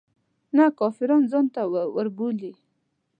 نه 0.57 0.65
کافران 0.79 1.23
ځانته 1.31 1.61
وربولي. 1.95 2.51